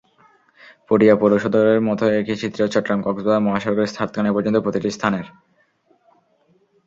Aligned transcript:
পটিয়া 0.87 1.15
পৌর 1.15 1.31
সদরের 1.39 1.79
মতো 1.81 2.05
একই 2.19 2.35
চিত্র 2.35 2.59
চট্টগ্রাম-কক্সবাজার 2.67 3.45
মহাসড়কের 3.45 3.87
সাতকানিয়া 3.87 4.35
পর্যন্ত 4.35 4.57
প্রতিটি 4.57 4.89
স্থানের। 4.91 5.25